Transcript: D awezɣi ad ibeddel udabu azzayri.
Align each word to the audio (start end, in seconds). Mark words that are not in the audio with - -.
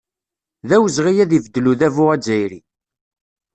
D 0.67 0.69
awezɣi 0.75 1.13
ad 1.23 1.31
ibeddel 1.37 1.65
udabu 1.71 2.05
azzayri. 2.15 2.59